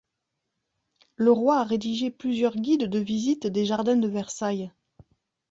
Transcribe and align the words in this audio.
Le 1.15 1.31
roi 1.31 1.59
a 1.59 1.63
rédigé 1.63 2.09
plusieurs 2.09 2.55
guides 2.55 2.89
de 2.89 2.97
visite 2.97 3.45
des 3.45 3.65
jardins 3.67 3.97
de 3.97 4.07
Versailles. 4.07 4.71